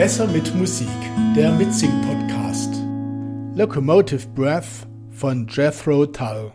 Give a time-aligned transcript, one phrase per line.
[0.00, 0.88] Besser mit Musik,
[1.36, 2.72] der Mitsing-Podcast.
[3.54, 6.54] Locomotive Breath von Jethro Tull.